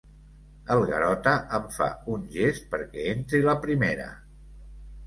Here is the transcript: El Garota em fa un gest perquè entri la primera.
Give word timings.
El 0.75 0.79
Garota 0.91 1.33
em 1.59 1.69
fa 1.77 1.91
un 2.17 2.27
gest 2.39 2.67
perquè 2.73 3.07
entri 3.17 3.47
la 3.51 3.57
primera. 3.69 4.11